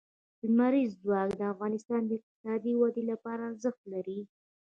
لمریز 0.45 0.91
ځواک 1.03 1.29
د 1.39 1.41
افغانستان 1.53 2.01
د 2.05 2.11
اقتصادي 2.19 2.73
ودې 2.79 3.03
لپاره 3.11 3.41
ارزښت 3.49 3.81
لري. 3.93 4.19